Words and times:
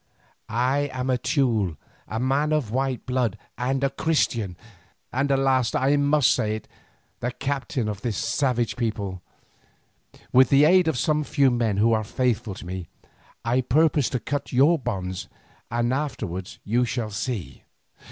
"I 0.49 0.89
am 0.93 1.09
Teule, 1.09 1.77
a 2.07 2.19
man 2.19 2.51
of 2.53 2.71
white 2.71 3.05
blood 3.05 3.37
and 3.55 3.83
a 3.83 3.91
Christian, 3.91 4.57
and 5.13 5.29
alas 5.29 5.69
that 5.69 5.83
I 5.83 5.95
must 5.95 6.31
say 6.33 6.55
it, 6.55 6.67
the 7.19 7.29
captain 7.29 7.87
of 7.87 8.01
this 8.01 8.17
savage 8.17 8.77
people. 8.77 9.21
With 10.33 10.49
the 10.49 10.63
aid 10.65 10.87
of 10.87 10.97
some 10.97 11.23
few 11.23 11.51
men 11.51 11.77
who 11.77 11.93
are 11.93 12.03
faithful 12.03 12.55
to 12.55 12.65
me, 12.65 12.87
I 13.45 13.61
purpose 13.61 14.09
to 14.09 14.19
cut 14.19 14.51
your 14.51 14.79
bonds, 14.79 15.27
and 15.69 15.93
afterwards 15.93 16.57
you 16.65 16.83
shall 16.83 17.11
see. 17.11 17.61